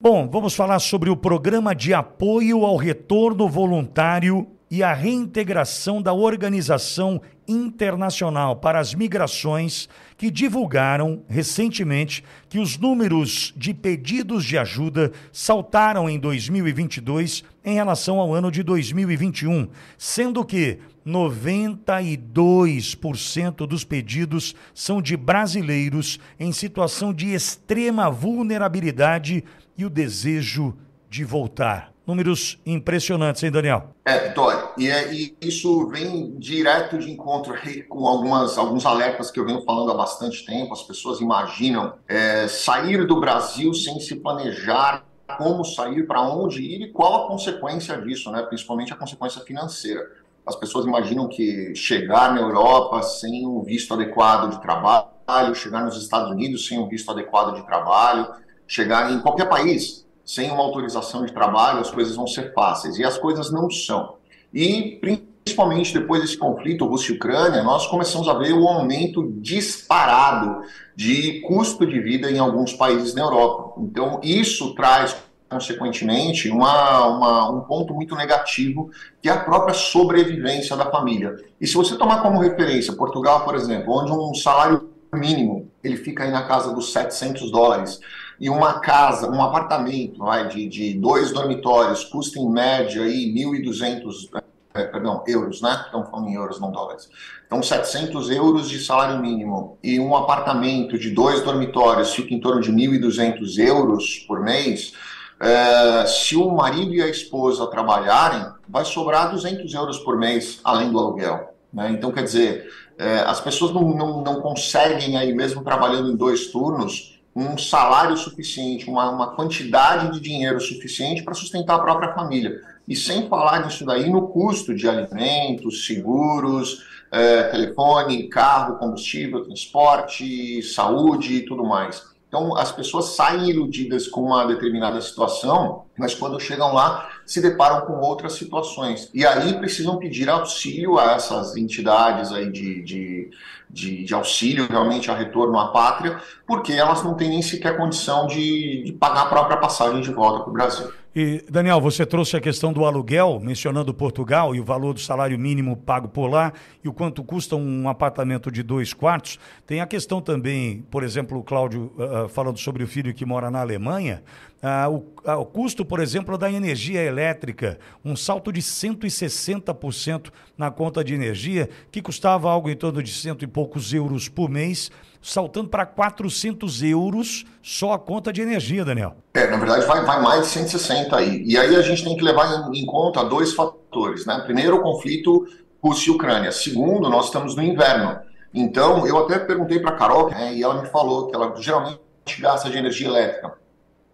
[0.00, 6.12] Bom, vamos falar sobre o programa de apoio ao retorno voluntário e a reintegração da
[6.12, 15.12] Organização Internacional para as Migrações, que divulgaram recentemente que os números de pedidos de ajuda
[15.32, 25.00] saltaram em 2022 em relação ao ano de 2021, sendo que 92% dos pedidos são
[25.00, 29.42] de brasileiros em situação de extrema vulnerabilidade
[29.76, 30.76] e o desejo
[31.08, 31.92] de voltar.
[32.06, 33.90] Números impressionantes, hein, Daniel?
[34.04, 37.54] É, Vitória, e, é, e isso vem direto de encontro
[37.88, 40.72] com algumas, alguns alertas que eu venho falando há bastante tempo.
[40.72, 45.04] As pessoas imaginam é, sair do Brasil sem se planejar
[45.36, 48.42] como sair, para onde ir e qual a consequência disso, né?
[48.42, 50.00] principalmente a consequência financeira.
[50.46, 56.00] As pessoas imaginam que chegar na Europa sem um visto adequado de trabalho, chegar nos
[56.00, 58.26] Estados Unidos sem um visto adequado de trabalho,
[58.66, 62.98] chegar em qualquer país sem uma autorização de trabalho, as coisas vão ser fáceis.
[62.98, 64.16] E as coisas não são.
[64.52, 70.62] E, principalmente depois desse conflito Rússia-Ucrânia, nós começamos a ver o aumento disparado
[70.94, 73.80] de custo de vida em alguns países na Europa.
[73.80, 75.16] Então, isso traz
[75.48, 78.90] consequentemente, uma, uma, um ponto muito negativo,
[79.22, 81.36] que é a própria sobrevivência da família.
[81.60, 86.24] E se você tomar como referência Portugal, por exemplo, onde um salário mínimo ele fica
[86.24, 87.98] aí na casa dos 700 dólares,
[88.40, 94.28] e uma casa, um apartamento vai, de, de dois dormitórios custa em média aí 1.200
[94.74, 95.82] é, perdão, euros, né?
[95.86, 97.08] Estamos falando em euros, não dólares.
[97.46, 102.60] Então, 700 euros de salário mínimo e um apartamento de dois dormitórios fica em torno
[102.60, 104.92] de 1.200 euros por mês.
[105.40, 110.92] É, se o marido e a esposa trabalharem, vai sobrar 200 euros por mês, além
[110.92, 111.54] do aluguel.
[111.72, 111.90] Né?
[111.90, 116.48] Então, quer dizer, é, as pessoas não, não, não conseguem, aí mesmo trabalhando em dois
[116.48, 122.60] turnos, um salário suficiente, uma, uma quantidade de dinheiro suficiente para sustentar a própria família.
[122.86, 130.62] E sem falar nisso daí no custo de alimentos, seguros, é, telefone, carro, combustível, transporte,
[130.62, 132.02] saúde e tudo mais.
[132.28, 137.86] Então, as pessoas saem iludidas com uma determinada situação, mas quando chegam lá, se deparam
[137.86, 139.10] com outras situações.
[139.14, 143.30] E aí precisam pedir auxílio a essas entidades aí de, de,
[143.70, 148.26] de, de auxílio realmente a retorno à pátria, porque elas não têm nem sequer condição
[148.26, 150.92] de, de pagar a própria passagem de volta para o Brasil.
[151.20, 155.36] E, Daniel, você trouxe a questão do aluguel, mencionando Portugal e o valor do salário
[155.36, 156.52] mínimo pago por lá
[156.84, 159.36] e o quanto custa um apartamento de dois quartos.
[159.66, 163.50] Tem a questão também, por exemplo, o Cláudio uh, falando sobre o filho que mora
[163.50, 164.22] na Alemanha.
[164.62, 171.02] Uh, o, o, custo, por exemplo, da energia elétrica, um salto de 160% na conta
[171.02, 174.88] de energia, que custava algo em torno de cento e poucos euros por mês
[175.20, 179.16] saltando para 400 euros só a conta de energia, Daniel.
[179.38, 181.44] É, na verdade vai, vai mais de 160 aí.
[181.46, 184.42] E aí a gente tem que levar em, em conta dois fatores, né?
[184.44, 185.46] Primeiro, o conflito
[185.80, 186.50] Rússia e Ucrânia.
[186.50, 188.18] Segundo, nós estamos no inverno.
[188.52, 192.00] Então, eu até perguntei para a Carol, né, e ela me falou que ela geralmente
[192.40, 193.54] gasta de energia elétrica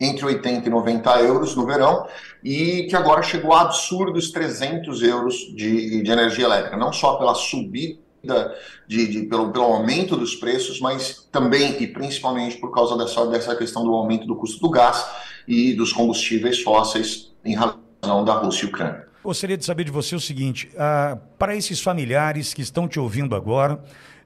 [0.00, 2.06] entre 80 e 90 euros no verão,
[2.44, 7.34] e que agora chegou a absurdos 300 euros de, de energia elétrica, não só pela
[7.34, 7.98] subida
[8.86, 13.56] de, de, pelo, pelo aumento dos preços, mas também e principalmente por causa dessa, dessa
[13.56, 15.04] questão do aumento do custo do gás
[15.46, 19.08] e dos combustíveis fósseis em razão da Rússia e Ucrânia.
[19.22, 23.34] Gostaria de saber de você o seguinte: ah, para esses familiares que estão te ouvindo
[23.34, 23.82] agora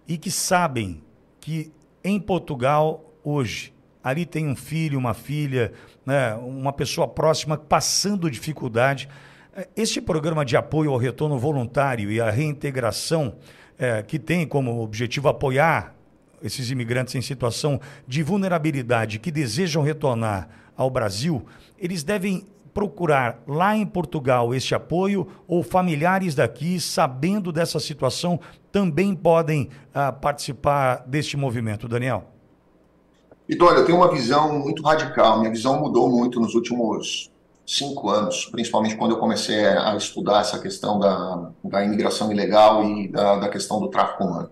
[0.07, 1.03] e que sabem
[1.41, 1.73] que
[2.05, 5.73] em Portugal hoje ali tem um filho, uma filha,
[6.05, 9.09] né, uma pessoa próxima passando dificuldade.
[9.55, 13.37] Eh, este programa de apoio ao retorno voluntário e à reintegração
[13.83, 15.93] é, que tem como objetivo apoiar
[16.41, 21.45] esses imigrantes em situação de vulnerabilidade que desejam retornar ao Brasil,
[21.77, 28.39] eles devem procurar lá em Portugal este apoio ou familiares daqui, sabendo dessa situação,
[28.71, 32.29] também podem ah, participar deste movimento, Daniel?
[33.61, 35.41] Olha, eu tenho uma visão muito radical.
[35.41, 37.32] Minha visão mudou muito nos últimos
[37.67, 43.09] cinco anos, principalmente quando eu comecei a estudar essa questão da, da imigração ilegal e
[43.09, 44.51] da, da questão do tráfico humano.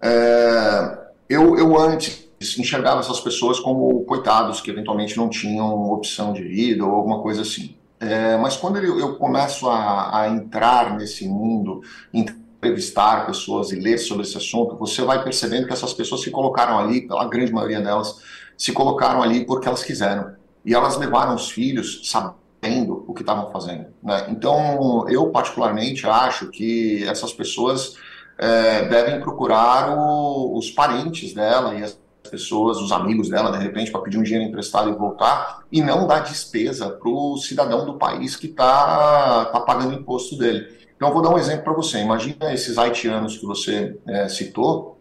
[0.00, 0.98] É,
[1.28, 2.26] eu, eu antes
[2.58, 7.42] enxergava essas pessoas como coitados que eventualmente não tinham opção de vida ou alguma coisa
[7.42, 7.74] assim.
[7.98, 11.80] É, mas quando eu, eu começo a, a, entrar nesse mundo,
[12.12, 16.78] entrevistar pessoas e ler sobre esse assunto, você vai percebendo que essas pessoas se colocaram
[16.78, 18.20] ali, a grande maioria delas,
[18.56, 20.34] se colocaram ali porque elas quiseram.
[20.66, 23.86] E elas levaram os filhos sabendo o que estavam fazendo.
[24.02, 24.26] Né?
[24.30, 27.94] Então, eu particularmente acho que essas pessoas
[28.36, 31.96] é, devem procurar o, os parentes dela e as
[32.28, 36.08] pessoas, os amigos dela, de repente, para pedir um dinheiro emprestado e voltar, e não
[36.08, 40.66] dar despesa para o cidadão do país que está tá pagando imposto dele.
[40.96, 41.98] Então, vou dar um exemplo para você.
[41.98, 44.95] Imagina esses haitianos que você é, citou,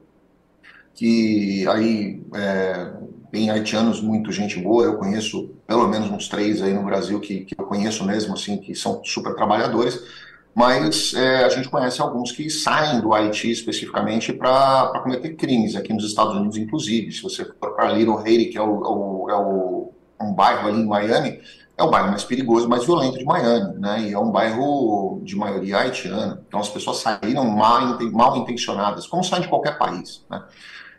[0.95, 2.91] que aí é,
[3.31, 7.41] tem haitianos muito gente boa, eu conheço pelo menos uns três aí no Brasil que,
[7.41, 10.01] que eu conheço mesmo, assim, que são super trabalhadores,
[10.55, 15.91] mas é, a gente conhece alguns que saem do Haiti especificamente para cometer crimes, aqui
[15.91, 17.11] nos Estados Unidos, inclusive.
[17.11, 20.79] Se você for para Little Haiti, que é, o, o, é o, um bairro ali
[20.79, 21.41] em Miami,
[21.77, 24.01] é o bairro mais perigoso, mais violento de Miami, né?
[24.03, 26.41] E é um bairro de maioria haitiana.
[26.47, 30.41] Então as pessoas saíram mal, mal intencionadas, como saem de qualquer país, né?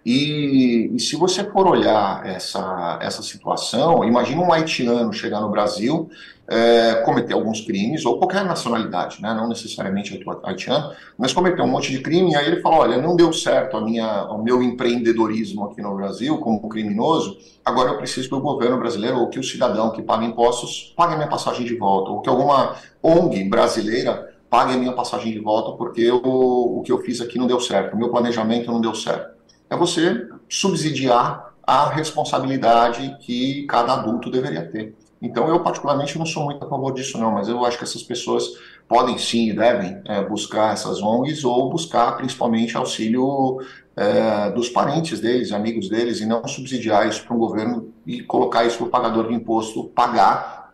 [0.06, 6.08] E, e, se você for olhar essa, essa situação, imagina um haitiano chegar no Brasil,
[6.46, 11.90] é, cometer alguns crimes, ou qualquer nacionalidade, né, não necessariamente haitiano, mas cometer um monte
[11.90, 15.64] de crime, e aí ele fala, olha, não deu certo a minha, o meu empreendedorismo
[15.64, 19.42] aqui no Brasil como criminoso, agora eu preciso que o governo brasileiro, ou que o
[19.42, 24.32] cidadão que paga impostos, pague a minha passagem de volta, ou que alguma ONG brasileira
[24.48, 27.58] pague a minha passagem de volta, porque o, o que eu fiz aqui não deu
[27.58, 29.34] certo, o meu planejamento não deu certo
[29.68, 34.94] é você subsidiar a responsabilidade que cada adulto deveria ter.
[35.20, 38.02] Então, eu particularmente não sou muito a favor disso, não, mas eu acho que essas
[38.02, 38.44] pessoas
[38.86, 43.58] podem sim e devem é, buscar essas ONGs ou buscar principalmente auxílio
[43.96, 48.64] é, dos parentes deles, amigos deles, e não subsidiar isso para o governo e colocar
[48.66, 50.72] isso para o pagador de imposto pagar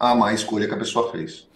[0.00, 1.46] a má escolha que a pessoa fez.